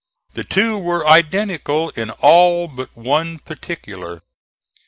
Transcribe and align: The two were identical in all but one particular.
The 0.33 0.43
two 0.43 0.79
were 0.79 1.07
identical 1.07 1.91
in 1.91 2.09
all 2.09 2.67
but 2.67 2.89
one 2.97 3.37
particular. 3.37 4.23